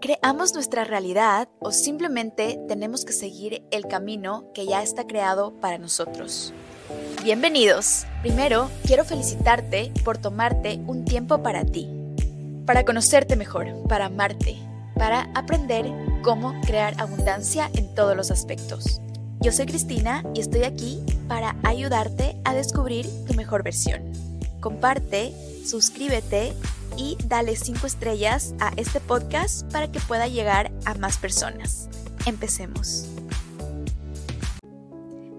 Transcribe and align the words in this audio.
¿Creamos 0.00 0.54
nuestra 0.54 0.84
realidad 0.84 1.50
o 1.58 1.72
simplemente 1.72 2.58
tenemos 2.68 3.04
que 3.04 3.12
seguir 3.12 3.62
el 3.70 3.86
camino 3.86 4.50
que 4.54 4.64
ya 4.66 4.82
está 4.82 5.06
creado 5.06 5.52
para 5.60 5.76
nosotros? 5.76 6.54
Bienvenidos. 7.22 8.06
Primero, 8.22 8.70
quiero 8.86 9.04
felicitarte 9.04 9.92
por 10.02 10.16
tomarte 10.16 10.80
un 10.86 11.04
tiempo 11.04 11.42
para 11.42 11.66
ti, 11.66 11.86
para 12.64 12.86
conocerte 12.86 13.36
mejor, 13.36 13.66
para 13.88 14.06
amarte, 14.06 14.56
para 14.94 15.30
aprender 15.34 15.84
cómo 16.22 16.58
crear 16.62 16.94
abundancia 16.98 17.70
en 17.74 17.94
todos 17.94 18.16
los 18.16 18.30
aspectos. 18.30 19.02
Yo 19.40 19.52
soy 19.52 19.66
Cristina 19.66 20.24
y 20.34 20.40
estoy 20.40 20.62
aquí 20.62 21.04
para 21.28 21.56
ayudarte 21.62 22.40
a 22.44 22.54
descubrir 22.54 23.06
tu 23.26 23.34
mejor 23.34 23.62
versión. 23.62 24.00
Comparte, 24.60 25.34
suscríbete 25.64 26.52
y 26.96 27.16
dale 27.26 27.56
5 27.56 27.86
estrellas 27.86 28.54
a 28.60 28.72
este 28.76 29.00
podcast 29.00 29.70
para 29.72 29.90
que 29.90 30.00
pueda 30.00 30.28
llegar 30.28 30.72
a 30.84 30.94
más 30.94 31.18
personas. 31.18 31.88
Empecemos. 32.26 33.06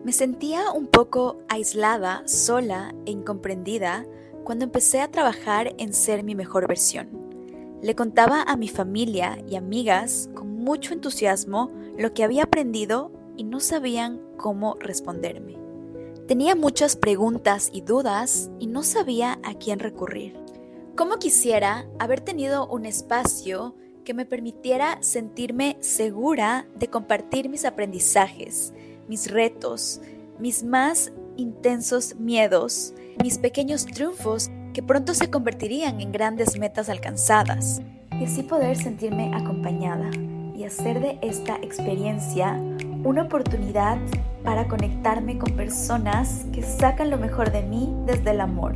Me 0.04 0.14
sentía 0.14 0.72
un 0.72 0.88
poco 0.88 1.38
aislada, 1.48 2.24
sola 2.26 2.96
e 3.06 3.12
incomprendida 3.12 4.06
cuando 4.44 4.66
empecé 4.66 5.00
a 5.00 5.12
trabajar 5.12 5.76
en 5.78 5.94
ser 5.94 6.24
mi 6.24 6.34
mejor 6.34 6.68
versión. 6.68 7.10
Le 7.84 7.96
contaba 7.96 8.42
a 8.42 8.58
mi 8.58 8.68
familia 8.68 9.38
y 9.48 9.56
amigas 9.56 10.30
con 10.34 10.56
mucho 10.56 10.94
entusiasmo 10.94 11.72
lo 11.98 12.14
que 12.14 12.24
había 12.24 12.44
aprendido 12.44 13.12
y 13.38 13.44
no 13.44 13.60
sabían 13.60 14.20
cómo 14.38 14.76
responderme. 14.80 15.61
Tenía 16.32 16.56
muchas 16.56 16.96
preguntas 16.96 17.70
y 17.74 17.82
dudas 17.82 18.50
y 18.58 18.68
no 18.68 18.84
sabía 18.84 19.38
a 19.44 19.54
quién 19.56 19.80
recurrir. 19.80 20.34
¿Cómo 20.96 21.18
quisiera 21.18 21.86
haber 22.00 22.22
tenido 22.22 22.70
un 22.70 22.86
espacio 22.86 23.76
que 24.06 24.14
me 24.14 24.26
permitiera 24.26 24.98
sentirme 25.02 25.76
segura 25.82 26.68
de 26.80 26.88
compartir 26.88 27.50
mis 27.50 27.66
aprendizajes, 27.66 28.74
mis 29.10 29.30
retos, 29.30 30.00
mis 30.40 30.64
más 30.64 31.12
intensos 31.36 32.16
miedos, 32.16 32.94
mis 33.22 33.38
pequeños 33.38 33.86
triunfos 33.86 34.50
que 34.74 34.82
pronto 34.82 35.14
se 35.14 35.30
convertirían 35.30 36.00
en 36.00 36.14
grandes 36.14 36.58
metas 36.58 36.88
alcanzadas, 36.88 37.82
y 38.18 38.24
así 38.24 38.44
poder 38.44 38.78
sentirme 38.78 39.36
acompañada 39.36 40.10
y 40.56 40.64
hacer 40.64 41.02
de 41.02 41.20
esta 41.22 41.58
experiencia 41.58 42.54
una 43.04 43.24
oportunidad 43.24 43.98
para 44.44 44.68
conectarme 44.68 45.38
con 45.38 45.52
personas 45.54 46.46
que 46.54 46.64
sacan 46.64 47.10
lo 47.10 47.18
mejor 47.18 47.52
de 47.52 47.64
mí 47.64 47.94
desde 48.06 48.32
el 48.32 48.42
amor 48.42 48.76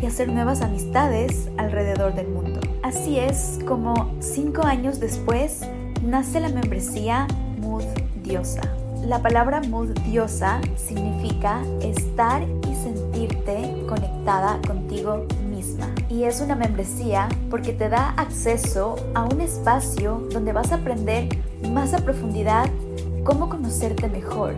y 0.00 0.06
hacer 0.06 0.28
nuevas 0.28 0.62
amistades 0.62 1.48
alrededor 1.56 2.14
del 2.14 2.28
mundo. 2.28 2.60
Así 2.82 3.18
es 3.18 3.58
como 3.66 4.14
cinco 4.20 4.64
años 4.64 4.98
después 5.00 5.60
nace 6.02 6.40
la 6.40 6.48
membresía 6.48 7.26
Mood 7.60 7.84
Diosa. 8.22 8.62
La 9.04 9.22
palabra 9.22 9.60
Mood 9.60 9.90
Diosa 10.00 10.60
significa 10.76 11.62
estar 11.82 12.42
y 12.42 12.74
sentirte 12.82 13.84
conectada 13.88 14.60
contigo 14.66 15.26
misma. 15.50 15.86
Y 16.08 16.24
es 16.24 16.40
una 16.40 16.54
membresía 16.54 17.28
porque 17.50 17.72
te 17.72 17.88
da 17.88 18.10
acceso 18.10 18.96
a 19.14 19.24
un 19.24 19.40
espacio 19.40 20.26
donde 20.32 20.52
vas 20.52 20.72
a 20.72 20.76
aprender 20.76 21.28
más 21.70 21.94
a 21.94 21.98
profundidad 21.98 22.68
cómo 23.24 23.48
conocerte 23.48 24.08
mejor. 24.08 24.54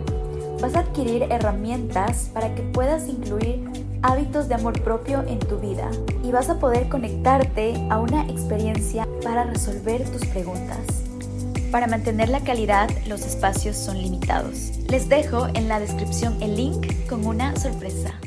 Vas 0.63 0.75
a 0.75 0.79
adquirir 0.79 1.23
herramientas 1.23 2.29
para 2.33 2.55
que 2.55 2.61
puedas 2.61 3.09
incluir 3.09 3.69
hábitos 4.01 4.47
de 4.47 4.55
amor 4.55 4.81
propio 4.81 5.21
en 5.27 5.37
tu 5.37 5.59
vida 5.59 5.91
y 6.23 6.31
vas 6.31 6.49
a 6.49 6.57
poder 6.57 6.87
conectarte 6.87 7.73
a 7.89 7.99
una 7.99 8.23
experiencia 8.29 9.05
para 9.25 9.43
resolver 9.43 10.09
tus 10.09 10.25
preguntas. 10.27 10.79
Para 11.69 11.87
mantener 11.87 12.29
la 12.29 12.45
calidad, 12.45 12.89
los 13.07 13.25
espacios 13.25 13.75
son 13.75 14.01
limitados. 14.01 14.77
Les 14.87 15.09
dejo 15.09 15.49
en 15.53 15.67
la 15.67 15.81
descripción 15.81 16.41
el 16.41 16.55
link 16.55 17.09
con 17.09 17.25
una 17.27 17.53
sorpresa. 17.57 18.17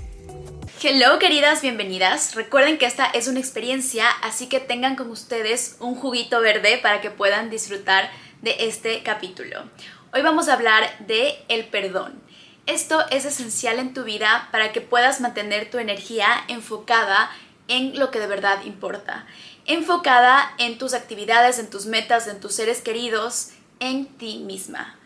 Hello 0.83 1.19
queridas, 1.19 1.63
bienvenidas. 1.63 2.35
Recuerden 2.35 2.77
que 2.77 2.85
esta 2.85 3.07
es 3.07 3.29
una 3.29 3.41
experiencia, 3.41 4.11
así 4.23 4.47
que 4.47 4.61
tengan 4.61 4.95
con 4.95 5.11
ustedes 5.11 5.77
un 5.81 5.95
juguito 5.95 6.43
verde 6.43 6.79
para 6.83 7.01
que 7.01 7.11
puedan 7.11 7.49
disfrutar 7.49 8.11
de 8.43 8.57
este 8.59 9.03
capítulo. 9.03 9.65
Hoy 10.13 10.23
vamos 10.23 10.49
a 10.49 10.55
hablar 10.55 10.85
de 11.07 11.35
el 11.49 11.67
perdón. 11.67 12.26
Esto 12.67 13.05
es 13.11 13.25
esencial 13.25 13.79
en 13.79 13.95
tu 13.95 14.03
vida 14.03 14.49
para 14.51 14.73
que 14.73 14.81
puedas 14.81 15.21
mantener 15.21 15.71
tu 15.71 15.79
energía 15.79 16.27
enfocada 16.49 17.31
en 17.69 17.99
lo 17.99 18.11
que 18.11 18.19
de 18.19 18.27
verdad 18.27 18.65
importa, 18.65 19.25
enfocada 19.67 20.53
en 20.59 20.77
tus 20.77 20.93
actividades, 20.93 21.61
en 21.61 21.71
tus 21.71 21.87
metas, 21.87 22.27
en 22.27 22.41
tus 22.41 22.55
seres 22.55 22.81
queridos, 22.81 23.51
en 23.79 24.07
ti 24.07 24.39
misma. 24.39 24.99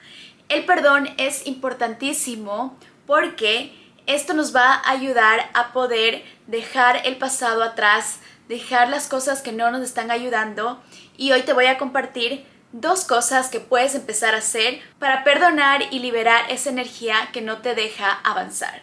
El 0.49 0.65
perdón 0.65 1.11
es 1.19 1.47
importantísimo 1.47 2.79
porque 3.07 3.75
esto 4.07 4.33
nos 4.33 4.57
va 4.57 4.73
a 4.73 4.91
ayudar 4.91 5.51
a 5.53 5.73
poder 5.73 6.25
dejar 6.47 7.03
el 7.05 7.19
pasado 7.19 7.63
atrás, 7.63 8.21
dejar 8.49 8.89
las 8.89 9.07
cosas 9.07 9.43
que 9.43 9.53
no 9.53 9.71
nos 9.71 9.83
están 9.83 10.11
ayudando 10.11 10.83
y 11.17 11.33
hoy 11.33 11.43
te 11.43 11.53
voy 11.53 11.67
a 11.67 11.77
compartir 11.77 12.47
dos 12.73 13.05
cosas 13.05 13.49
que 13.49 13.61
puedes 13.61 13.95
empezar 13.95 14.35
a 14.35 14.39
hacer 14.39 14.81
para 14.99 15.25
perdonar 15.25 15.83
y 15.91 15.99
liberar 15.99 16.45
esa 16.51 16.71
energía 16.71 17.31
que 17.33 17.41
no 17.41 17.59
te 17.59 17.75
deja 17.75 18.13
avanzar. 18.25 18.83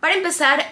Para 0.00 0.14
empezar, 0.14 0.64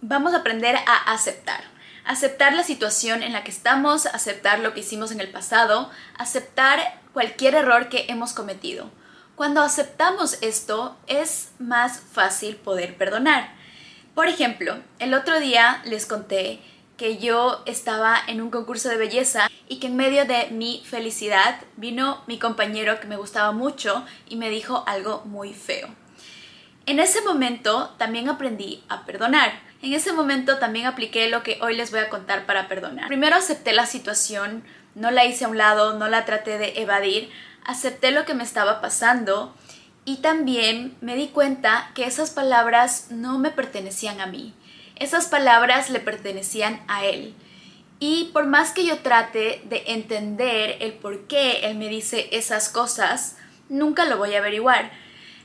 vamos 0.00 0.34
a 0.34 0.38
aprender 0.38 0.76
a 0.76 1.12
aceptar. 1.12 1.64
Aceptar 2.04 2.54
la 2.54 2.64
situación 2.64 3.22
en 3.22 3.32
la 3.32 3.44
que 3.44 3.50
estamos, 3.50 4.06
aceptar 4.06 4.58
lo 4.58 4.74
que 4.74 4.80
hicimos 4.80 5.12
en 5.12 5.20
el 5.20 5.30
pasado, 5.30 5.90
aceptar 6.18 7.00
cualquier 7.12 7.54
error 7.54 7.88
que 7.88 8.06
hemos 8.08 8.32
cometido. 8.32 8.90
Cuando 9.36 9.62
aceptamos 9.62 10.38
esto, 10.42 10.96
es 11.06 11.52
más 11.58 12.00
fácil 12.00 12.56
poder 12.56 12.96
perdonar. 12.96 13.54
Por 14.14 14.28
ejemplo, 14.28 14.76
el 14.98 15.14
otro 15.14 15.40
día 15.40 15.80
les 15.84 16.06
conté 16.06 16.60
que 16.96 17.18
yo 17.18 17.62
estaba 17.66 18.16
en 18.26 18.40
un 18.40 18.50
concurso 18.50 18.88
de 18.88 18.96
belleza 18.96 19.48
y 19.68 19.78
que 19.78 19.88
en 19.88 19.96
medio 19.96 20.24
de 20.24 20.48
mi 20.50 20.82
felicidad 20.84 21.60
vino 21.76 22.22
mi 22.26 22.38
compañero 22.38 23.00
que 23.00 23.06
me 23.06 23.16
gustaba 23.16 23.52
mucho 23.52 24.04
y 24.28 24.36
me 24.36 24.50
dijo 24.50 24.84
algo 24.86 25.22
muy 25.24 25.54
feo. 25.54 25.88
En 26.86 26.98
ese 26.98 27.20
momento 27.22 27.94
también 27.96 28.28
aprendí 28.28 28.82
a 28.88 29.04
perdonar. 29.04 29.52
En 29.82 29.92
ese 29.92 30.12
momento 30.12 30.58
también 30.58 30.86
apliqué 30.86 31.28
lo 31.28 31.42
que 31.42 31.58
hoy 31.60 31.76
les 31.76 31.90
voy 31.90 32.00
a 32.00 32.10
contar 32.10 32.44
para 32.46 32.68
perdonar. 32.68 33.08
Primero 33.08 33.36
acepté 33.36 33.72
la 33.72 33.86
situación, 33.86 34.64
no 34.94 35.10
la 35.10 35.24
hice 35.24 35.44
a 35.44 35.48
un 35.48 35.58
lado, 35.58 35.98
no 35.98 36.08
la 36.08 36.24
traté 36.24 36.58
de 36.58 36.80
evadir, 36.80 37.30
acepté 37.64 38.10
lo 38.10 38.24
que 38.24 38.34
me 38.34 38.44
estaba 38.44 38.80
pasando 38.80 39.54
y 40.04 40.16
también 40.16 40.96
me 41.00 41.14
di 41.14 41.28
cuenta 41.28 41.90
que 41.94 42.04
esas 42.04 42.30
palabras 42.30 43.08
no 43.10 43.38
me 43.38 43.50
pertenecían 43.50 44.20
a 44.20 44.26
mí. 44.26 44.54
Esas 44.96 45.26
palabras 45.26 45.90
le 45.90 46.00
pertenecían 46.00 46.82
a 46.88 47.04
él. 47.04 47.34
Y 47.98 48.30
por 48.32 48.46
más 48.46 48.72
que 48.72 48.84
yo 48.84 48.98
trate 48.98 49.62
de 49.64 49.84
entender 49.86 50.76
el 50.80 50.92
por 50.92 51.28
qué 51.28 51.66
él 51.66 51.76
me 51.76 51.88
dice 51.88 52.28
esas 52.32 52.68
cosas, 52.68 53.36
nunca 53.68 54.06
lo 54.06 54.18
voy 54.18 54.34
a 54.34 54.38
averiguar. 54.38 54.90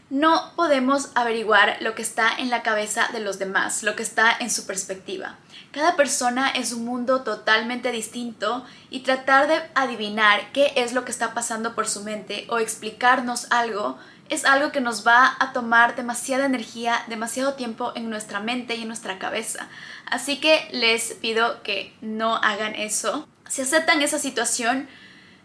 No 0.10 0.54
podemos 0.56 1.10
averiguar 1.16 1.78
lo 1.82 1.94
que 1.94 2.02
está 2.02 2.32
en 2.38 2.50
la 2.50 2.64
cabeza 2.64 3.10
de 3.12 3.20
los 3.20 3.40
demás, 3.40 3.84
lo 3.84 3.96
que 3.96 4.04
está 4.04 4.36
en 4.40 4.50
su 4.50 4.66
perspectiva. 4.66 5.38
Cada 5.72 5.98
persona 5.98 6.50
es 6.50 6.72
un 6.72 6.86
mundo 6.86 7.24
totalmente 7.24 7.92
distinto 7.92 8.66
y 8.90 9.02
tratar 9.02 9.48
de 9.48 9.62
adivinar 9.76 10.52
qué 10.54 10.72
es 10.78 10.94
lo 10.94 11.04
que 11.04 11.12
está 11.12 11.34
pasando 11.34 11.76
por 11.76 11.88
su 11.88 12.04
mente 12.04 12.48
o 12.50 12.58
explicarnos 12.58 13.52
algo 13.52 13.98
es 14.30 14.46
algo 14.46 14.72
que 14.72 14.82
nos 14.82 15.06
va 15.06 15.36
a 15.40 15.54
tomar 15.54 15.96
demasiada 15.96 16.46
energía, 16.46 17.04
demasiado 17.08 17.54
tiempo 17.54 17.92
en 17.96 18.10
nuestra 18.10 18.40
mente 18.40 18.76
y 18.76 18.82
en 18.82 18.88
nuestra 18.88 19.20
cabeza. 19.20 19.68
Así 20.06 20.40
que 20.40 20.68
les 20.72 21.14
pido 21.16 21.64
que 21.64 21.94
no 22.02 22.36
hagan 22.36 22.76
eso. 22.76 23.28
Si 23.48 23.62
aceptan 23.62 24.02
esa 24.02 24.20
situación, 24.20 24.88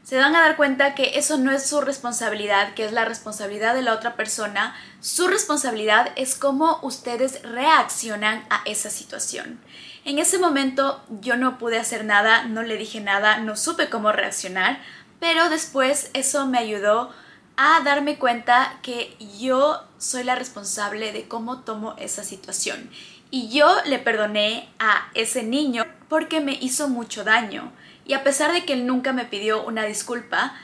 se 0.03 0.19
van 0.19 0.35
a 0.35 0.41
dar 0.41 0.57
cuenta 0.57 0.95
que 0.95 1.19
eso 1.19 1.39
no 1.39 1.53
es 1.53 1.65
su 1.65 1.81
responsabilidad, 1.81 2.75
que 2.75 2.85
es 2.85 2.93
la 2.93 3.05
responsabilidad 3.05 3.75
de 3.75 3.83
la 3.83 3.95
otra 3.95 4.17
persona. 4.17 4.75
Su 5.01 5.29
responsabilidad 5.29 6.11
es 6.17 6.35
cómo 6.35 6.81
ustedes 6.83 7.41
reaccionan 7.43 8.45
a 8.51 8.63
esa 8.65 8.91
situación. 8.91 9.61
En 10.05 10.19
ese 10.19 10.39
momento 10.39 11.01
yo 11.21 11.37
no 11.37 11.59
pude 11.59 11.79
hacer 11.79 12.05
nada, 12.05 12.45
no 12.45 12.63
le 12.63 12.77
dije 12.77 13.01
nada, 13.01 13.39
no 13.39 13.57
supe 13.57 13.89
cómo 13.89 14.11
reaccionar, 14.11 14.81
pero 15.21 15.49
después 15.49 16.11
eso 16.15 16.49
me 16.49 16.59
ayudó 16.59 17.13
a 17.57 17.81
darme 17.83 18.19
cuenta 18.19 18.79
que 18.83 19.17
yo 19.39 19.83
soy 19.99 20.25
la 20.25 20.35
responsable 20.35 21.13
de 21.13 21.29
cómo 21.29 21.61
tomo 21.61 21.95
esa 21.99 22.25
situación. 22.25 22.91
Y 23.31 23.49
yo 23.49 23.69
le 23.87 23.99
perdoné 23.99 24.69
a 24.79 25.09
ese 25.15 25.43
niño 25.43 25.85
porque 26.09 26.41
me 26.41 26.53
hizo 26.53 26.89
mucho 26.89 27.25
daño. 27.25 27.73
Y 28.05 28.15
a 28.15 28.25
pesar 28.25 28.53
de 28.53 28.65
que 28.65 28.75
él 28.75 28.87
nunca 28.87 29.13
me 29.13 29.25
pidió 29.25 29.65
una 29.65 29.85
disculpa, 29.85 30.55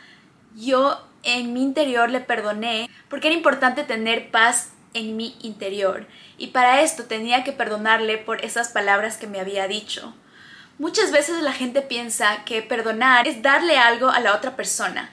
yo 0.54 1.00
en 1.22 1.52
mi 1.52 1.62
interior 1.62 2.10
le 2.10 2.20
perdoné 2.20 2.90
porque 3.08 3.28
era 3.28 3.36
importante 3.36 3.84
tener 3.84 4.30
paz 4.30 4.70
en 4.94 5.16
mi 5.16 5.36
interior. 5.40 6.06
Y 6.36 6.48
para 6.48 6.82
esto 6.82 7.04
tenía 7.04 7.44
que 7.44 7.52
perdonarle 7.52 8.18
por 8.18 8.44
esas 8.44 8.68
palabras 8.68 9.16
que 9.16 9.26
me 9.26 9.40
había 9.40 9.68
dicho. 9.68 10.14
Muchas 10.78 11.10
veces 11.10 11.42
la 11.42 11.52
gente 11.52 11.82
piensa 11.82 12.44
que 12.44 12.62
perdonar 12.62 13.26
es 13.26 13.42
darle 13.42 13.78
algo 13.78 14.10
a 14.10 14.20
la 14.20 14.34
otra 14.34 14.54
persona, 14.54 15.10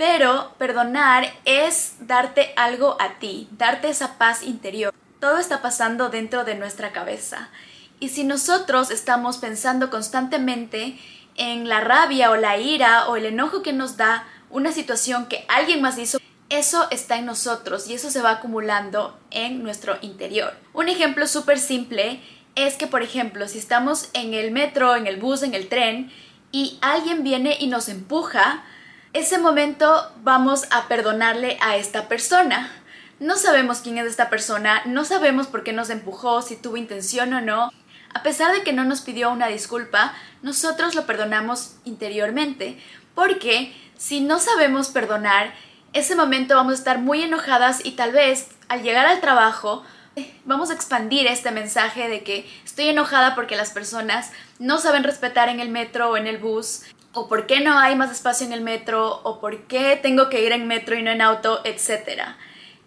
pero 0.00 0.54
perdonar 0.56 1.30
es 1.44 1.96
darte 2.00 2.54
algo 2.56 2.96
a 2.98 3.18
ti, 3.18 3.50
darte 3.50 3.90
esa 3.90 4.16
paz 4.16 4.42
interior. 4.42 4.94
Todo 5.20 5.36
está 5.36 5.60
pasando 5.60 6.08
dentro 6.08 6.44
de 6.44 6.54
nuestra 6.54 6.90
cabeza. 6.90 7.50
Y 7.98 8.08
si 8.08 8.24
nosotros 8.24 8.90
estamos 8.90 9.36
pensando 9.36 9.90
constantemente 9.90 10.98
en 11.36 11.68
la 11.68 11.82
rabia 11.82 12.30
o 12.30 12.36
la 12.36 12.56
ira 12.56 13.10
o 13.10 13.16
el 13.16 13.26
enojo 13.26 13.60
que 13.60 13.74
nos 13.74 13.98
da 13.98 14.26
una 14.48 14.72
situación 14.72 15.26
que 15.26 15.44
alguien 15.48 15.82
más 15.82 15.98
hizo, 15.98 16.18
eso 16.48 16.88
está 16.90 17.18
en 17.18 17.26
nosotros 17.26 17.86
y 17.86 17.92
eso 17.92 18.10
se 18.10 18.22
va 18.22 18.30
acumulando 18.30 19.20
en 19.30 19.62
nuestro 19.62 19.98
interior. 20.00 20.56
Un 20.72 20.88
ejemplo 20.88 21.26
súper 21.26 21.58
simple 21.58 22.22
es 22.54 22.76
que, 22.76 22.86
por 22.86 23.02
ejemplo, 23.02 23.46
si 23.48 23.58
estamos 23.58 24.08
en 24.14 24.32
el 24.32 24.50
metro, 24.50 24.96
en 24.96 25.06
el 25.06 25.18
bus, 25.18 25.42
en 25.42 25.52
el 25.52 25.68
tren 25.68 26.10
y 26.52 26.78
alguien 26.80 27.22
viene 27.22 27.58
y 27.60 27.66
nos 27.66 27.90
empuja, 27.90 28.64
ese 29.12 29.38
momento 29.38 30.10
vamos 30.22 30.66
a 30.70 30.86
perdonarle 30.86 31.58
a 31.60 31.76
esta 31.76 32.06
persona. 32.06 32.70
No 33.18 33.36
sabemos 33.36 33.78
quién 33.78 33.98
es 33.98 34.06
esta 34.06 34.30
persona, 34.30 34.82
no 34.86 35.04
sabemos 35.04 35.46
por 35.48 35.64
qué 35.64 35.72
nos 35.72 35.90
empujó, 35.90 36.42
si 36.42 36.56
tuvo 36.56 36.76
intención 36.76 37.32
o 37.34 37.40
no. 37.40 37.72
A 38.14 38.22
pesar 38.22 38.52
de 38.52 38.62
que 38.62 38.72
no 38.72 38.84
nos 38.84 39.00
pidió 39.00 39.30
una 39.30 39.48
disculpa, 39.48 40.14
nosotros 40.42 40.94
lo 40.94 41.06
perdonamos 41.06 41.74
interiormente, 41.84 42.80
porque 43.14 43.74
si 43.96 44.20
no 44.20 44.38
sabemos 44.38 44.88
perdonar, 44.88 45.52
ese 45.92 46.14
momento 46.14 46.54
vamos 46.54 46.72
a 46.72 46.76
estar 46.76 46.98
muy 46.98 47.22
enojadas 47.22 47.84
y 47.84 47.92
tal 47.92 48.12
vez 48.12 48.48
al 48.68 48.82
llegar 48.82 49.06
al 49.06 49.20
trabajo 49.20 49.84
vamos 50.44 50.70
a 50.70 50.74
expandir 50.74 51.26
este 51.26 51.50
mensaje 51.50 52.08
de 52.08 52.22
que 52.22 52.48
estoy 52.64 52.88
enojada 52.88 53.34
porque 53.34 53.56
las 53.56 53.70
personas 53.70 54.30
no 54.58 54.78
saben 54.78 55.04
respetar 55.04 55.48
en 55.48 55.60
el 55.60 55.68
metro 55.68 56.10
o 56.10 56.16
en 56.16 56.26
el 56.26 56.38
bus, 56.38 56.82
o 57.12 57.28
por 57.28 57.46
qué 57.46 57.60
no 57.60 57.78
hay 57.78 57.96
más 57.96 58.10
espacio 58.10 58.46
en 58.46 58.52
el 58.52 58.60
metro, 58.60 59.20
o 59.24 59.40
por 59.40 59.62
qué 59.64 59.98
tengo 60.00 60.28
que 60.28 60.44
ir 60.44 60.52
en 60.52 60.68
metro 60.68 60.96
y 60.96 61.02
no 61.02 61.10
en 61.10 61.22
auto, 61.22 61.60
etc. 61.64 62.22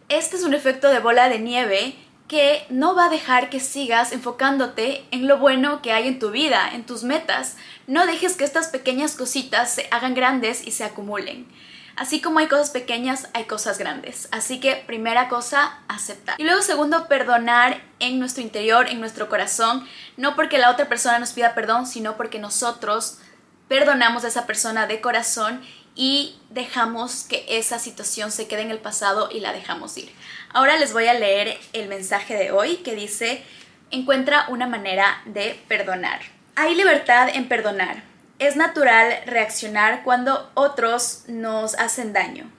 Este 0.10 0.38
es 0.38 0.44
un 0.44 0.54
efecto 0.54 0.90
de 0.90 1.00
bola 1.00 1.30
de 1.30 1.40
nieve 1.40 1.96
que 2.28 2.66
no 2.70 2.96
va 2.96 3.06
a 3.06 3.10
dejar 3.10 3.50
que 3.50 3.60
sigas 3.60 4.12
enfocándote 4.12 5.04
en 5.12 5.28
lo 5.28 5.38
bueno 5.38 5.82
que 5.82 5.92
hay 5.92 6.08
en 6.08 6.20
tu 6.20 6.32
vida, 6.32 6.70
en 6.74 6.86
tus 6.86 7.04
metas. 7.04 7.58
No 7.86 8.06
dejes 8.06 8.36
que 8.36 8.46
estas 8.46 8.68
pequeñas 8.68 9.16
cositas 9.16 9.74
se 9.74 9.88
hagan 9.92 10.14
grandes 10.14 10.66
y 10.66 10.72
se 10.72 10.86
acumulen. 10.86 11.48
Así 11.96 12.22
como 12.22 12.40
hay 12.40 12.48
cosas 12.48 12.72
pequeñas, 12.72 13.30
hay 13.34 13.44
cosas 13.44 13.78
grandes. 13.78 14.28
Así 14.32 14.60
que 14.60 14.78
primera 14.88 15.30
cosa, 15.30 15.80
aceptar. 15.88 16.36
Y 16.40 16.44
luego 16.44 16.64
segundo, 16.64 17.08
perdonar 17.08 17.84
en 18.00 18.18
nuestro 18.18 18.42
interior, 18.42 18.88
en 18.90 19.00
nuestro 19.00 19.30
corazón, 19.30 19.88
no 20.18 20.36
porque 20.36 20.58
la 20.58 20.72
otra 20.72 20.90
persona 20.90 21.20
nos 21.20 21.34
pida 21.34 21.54
perdón, 21.54 21.86
sino 21.86 22.18
porque 22.18 22.40
nosotros 22.40 23.20
perdonamos 23.68 24.24
a 24.24 24.28
esa 24.28 24.46
persona 24.46 24.88
de 24.88 25.02
corazón 25.02 25.62
y 25.96 26.40
dejamos 26.50 27.24
que 27.24 27.46
esa 27.48 27.80
situación 27.80 28.32
se 28.32 28.48
quede 28.48 28.62
en 28.62 28.72
el 28.72 28.80
pasado 28.80 29.30
y 29.32 29.40
la 29.40 29.54
dejamos 29.54 29.98
ir. 29.98 30.12
Ahora 30.54 30.78
les 30.78 30.94
voy 30.94 31.08
a 31.08 31.14
leer 31.14 31.58
el 31.74 31.88
mensaje 31.88 32.36
de 32.36 32.52
hoy 32.52 32.78
que 32.78 32.96
dice, 32.96 33.44
encuentra 33.92 34.46
una 34.50 34.68
manera 34.68 35.22
de 35.26 35.60
perdonar. 35.68 36.22
Hay 36.56 36.76
libertad 36.76 37.30
en 37.34 37.48
perdonar 37.48 38.14
es 38.40 38.56
natural 38.56 39.22
reaccionar 39.26 40.04
cuando 40.04 40.52
otros 40.54 41.24
nos 41.28 41.76
hacen 41.76 42.14
daño. 42.14 42.52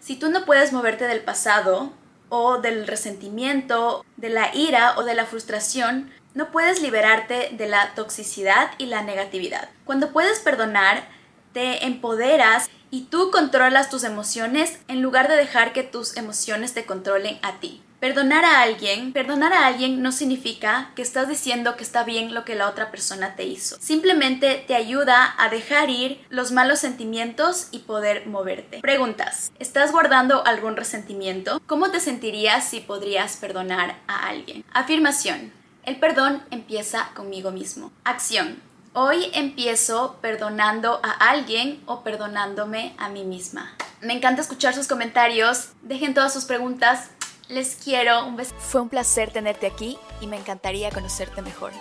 Si 0.00 0.16
tú 0.16 0.30
no 0.30 0.44
puedes 0.44 0.72
moverte 0.72 1.06
del 1.06 1.20
pasado 1.20 1.92
o 2.28 2.58
del 2.58 2.86
resentimiento, 2.86 4.04
de 4.16 4.30
la 4.30 4.54
ira 4.54 4.98
o 4.98 5.04
de 5.04 5.14
la 5.14 5.26
frustración, 5.26 6.10
no 6.34 6.50
puedes 6.50 6.82
liberarte 6.82 7.50
de 7.52 7.66
la 7.66 7.94
toxicidad 7.94 8.70
y 8.78 8.86
la 8.86 9.02
negatividad. 9.02 9.68
Cuando 9.84 10.12
puedes 10.12 10.40
perdonar, 10.40 11.08
te 11.52 11.86
empoderas 11.86 12.68
y 12.90 13.02
tú 13.02 13.30
controlas 13.30 13.90
tus 13.90 14.04
emociones 14.04 14.78
en 14.88 15.02
lugar 15.02 15.28
de 15.28 15.36
dejar 15.36 15.72
que 15.72 15.82
tus 15.82 16.16
emociones 16.16 16.74
te 16.74 16.86
controlen 16.86 17.38
a 17.42 17.60
ti. 17.60 17.82
Perdonar 18.00 18.44
a 18.44 18.62
alguien, 18.62 19.12
perdonar 19.12 19.52
a 19.52 19.66
alguien 19.66 20.02
no 20.02 20.12
significa 20.12 20.92
que 20.94 21.02
estás 21.02 21.28
diciendo 21.28 21.76
que 21.76 21.82
está 21.82 22.04
bien 22.04 22.32
lo 22.32 22.44
que 22.44 22.54
la 22.54 22.68
otra 22.68 22.92
persona 22.92 23.34
te 23.34 23.42
hizo. 23.42 23.76
Simplemente 23.80 24.64
te 24.68 24.76
ayuda 24.76 25.34
a 25.36 25.48
dejar 25.48 25.90
ir 25.90 26.24
los 26.28 26.52
malos 26.52 26.78
sentimientos 26.78 27.66
y 27.72 27.80
poder 27.80 28.28
moverte. 28.28 28.78
Preguntas. 28.82 29.50
¿Estás 29.58 29.90
guardando 29.90 30.46
algún 30.46 30.76
resentimiento? 30.76 31.60
¿Cómo 31.66 31.90
te 31.90 31.98
sentirías 31.98 32.68
si 32.68 32.78
podrías 32.78 33.36
perdonar 33.36 33.96
a 34.06 34.28
alguien? 34.28 34.64
Afirmación. 34.72 35.52
El 35.84 35.98
perdón 35.98 36.42
empieza 36.52 37.10
conmigo 37.14 37.50
mismo. 37.50 37.90
Acción. 38.04 38.67
Hoy 38.94 39.30
empiezo 39.34 40.16
perdonando 40.20 41.00
a 41.02 41.30
alguien 41.30 41.82
o 41.86 42.02
perdonándome 42.02 42.94
a 42.98 43.08
mí 43.08 43.24
misma. 43.24 43.76
Me 44.00 44.14
encanta 44.14 44.42
escuchar 44.42 44.74
sus 44.74 44.88
comentarios. 44.88 45.70
Dejen 45.82 46.14
todas 46.14 46.32
sus 46.32 46.44
preguntas 46.44 47.10
les 47.48 47.76
quiero. 47.76 48.26
Un 48.26 48.36
beso. 48.36 48.54
Fue 48.58 48.80
un 48.80 48.88
placer 48.88 49.30
tenerte 49.30 49.66
aquí 49.66 49.98
y 50.20 50.26
me 50.26 50.36
encantaría 50.36 50.90
conocerte 50.90 51.42
mejor. 51.42 51.72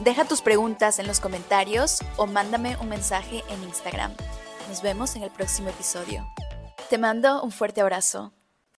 Deja 0.00 0.24
tus 0.24 0.42
preguntas 0.42 0.98
en 0.98 1.06
los 1.06 1.20
comentarios 1.20 2.00
o 2.16 2.26
mándame 2.26 2.76
un 2.80 2.88
mensaje 2.88 3.42
en 3.48 3.62
Instagram. 3.62 4.12
Nos 4.68 4.82
vemos 4.82 5.16
en 5.16 5.22
el 5.22 5.30
próximo 5.30 5.70
episodio. 5.70 6.26
Te 6.90 6.98
mando 6.98 7.42
un 7.42 7.50
fuerte 7.50 7.80
abrazo. 7.80 8.32